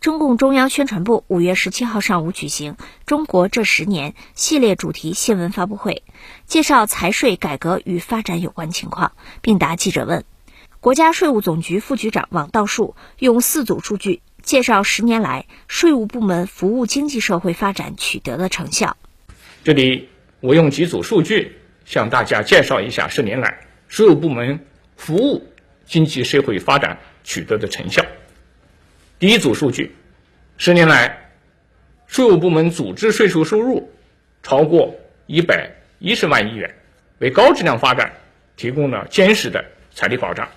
[0.00, 6.04] 中共中央宣传部五月十七号上午举行“中国这十年”系列主题新闻发布会，
[6.46, 10.24] 介绍财税改革与发展有关情况，并答记者问。
[10.80, 18.96] 国家税务总局副局长王道树用四组数据介绍十年来税务部门服务经济社会发展取得的成效。
[19.64, 20.08] 这里
[20.40, 24.64] 我用几组数据向大家介绍一下十年来税务部门
[24.96, 25.46] 服务
[25.84, 28.02] 经济社会发展取得的成效。
[29.20, 29.94] 第一组数据，
[30.56, 31.30] 十年来，
[32.06, 33.92] 税务部门组织税收收入
[34.42, 36.74] 超过一百一十万亿元，
[37.18, 38.14] 为高质量发展
[38.56, 39.62] 提供了坚实的
[39.94, 40.48] 财力保障。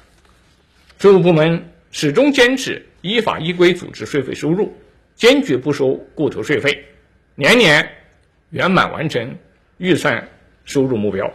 [0.98, 4.74] 税务部门始终坚持依法依规组织税费收入，
[5.14, 6.86] 坚决不收过头税费，
[7.36, 7.98] 年年
[8.50, 9.36] 圆满完成
[9.78, 10.30] 预算
[10.64, 11.34] 收入目标。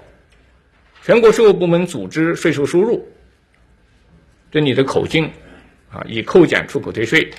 [1.03, 3.07] 全国税务部门组织税收收入，
[4.51, 5.31] 这里的口径。
[5.91, 7.31] 啊，已扣减出口退税，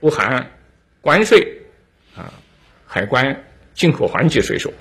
[0.00, 0.44] 不含
[1.00, 1.46] 关税，
[2.16, 2.32] 啊，
[2.86, 3.44] 海关、
[3.74, 4.72] 进口环节税收。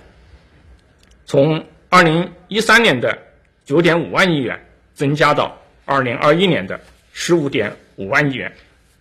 [1.26, 3.18] 从二零一三年的
[3.66, 4.60] 九点五万亿元
[4.94, 6.80] 增加到二零二一年的
[7.12, 8.52] 十五点五万亿元，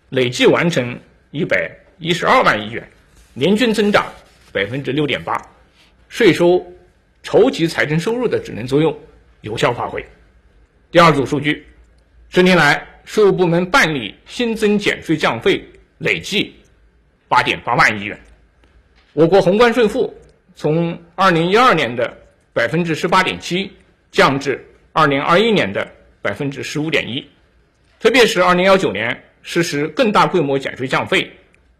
[0.09, 0.99] 累计完成
[1.31, 2.87] 一百一十二万亿元，
[3.33, 4.05] 年均增长
[4.51, 5.41] 百分之六点八，
[6.09, 6.65] 税收
[7.23, 8.97] 筹集财政收入的职能作用
[9.41, 10.05] 有效发挥。
[10.91, 11.65] 第二组数据，
[12.33, 12.87] 十年来。
[13.05, 15.61] 税务部门办理新增减税降费
[15.97, 16.55] 累计
[17.27, 18.17] 八点八万亿元，
[19.11, 20.15] 我国宏观税负
[20.55, 22.17] 从二零一二年的
[22.53, 23.69] 百分之十八点七
[24.09, 25.85] 降至二零二一年的
[26.21, 27.27] 百分之十五点一，
[27.99, 31.29] 特别是二零幺九年实施更大规模减税降费，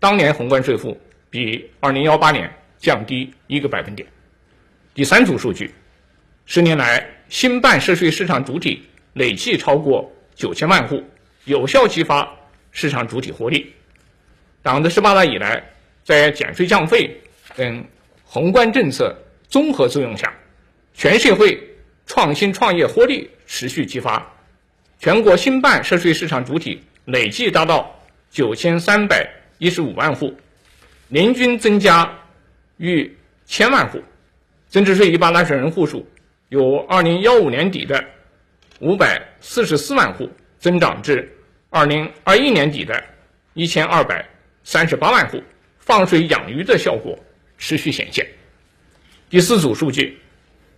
[0.01, 4.05] 当年宏观税负比二零幺八年降低一个百分点。
[4.93, 5.73] 第三组数据，
[6.45, 11.03] 十年来新办涉税市场主体累计超过九千万户。
[11.45, 12.37] 有效激发
[12.71, 13.73] 市场主体活力。
[14.61, 15.61] 党的十八大以来，
[16.05, 17.21] 在减税降费
[17.57, 17.85] 等
[18.23, 19.13] 宏观政策
[19.49, 20.33] 综合作用下，
[20.93, 21.75] 全社会
[22.05, 24.25] 创新创业活力持续激发，
[24.99, 27.99] 全国新办涉税市场主体累计达到
[28.31, 30.33] 九千三百一十五万户，
[31.09, 32.19] 年均增加
[32.77, 34.01] 逾千万户，
[34.69, 36.07] 增值税一般纳税人户数
[36.47, 38.05] 由二零幺五年底的
[38.79, 40.29] 五百四十四万户。
[40.59, 41.29] 增长至
[41.71, 43.03] 二零二一年底的
[43.53, 44.25] 一千二百
[44.63, 45.43] 三十八万户，
[45.77, 47.19] 放水养鱼的效果
[47.57, 48.25] 持续显现。
[49.29, 50.17] 第四组数据，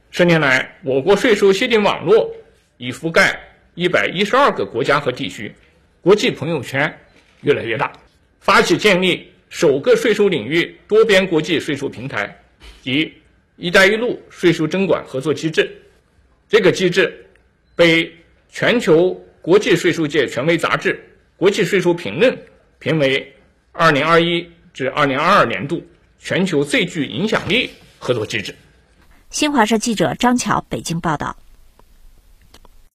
[0.09, 2.35] 十年来，我国税收协定网络
[2.78, 3.39] 已覆盖
[3.75, 5.53] 一百一十二个国家和地区，
[6.01, 6.91] 国际朋友圈
[7.41, 7.94] 越来越大。
[8.39, 12.35] 发起建立首个税收领域多边国际税收平台
[12.81, 13.13] 及
[13.55, 15.69] “一带一路”税收征管合作机制，
[16.50, 17.25] 这个机制
[17.75, 18.12] 被
[18.50, 19.25] 全球。
[19.46, 20.91] 国际税收界权威杂志
[21.38, 22.34] 《国际税收评论》
[22.80, 23.31] 评为
[23.72, 24.44] 二零二一
[24.74, 25.85] 至二零二二年度
[26.18, 27.69] 全球最具影响力
[28.00, 28.56] 合作机制。
[29.30, 31.38] 新华社记者张桥北京报道。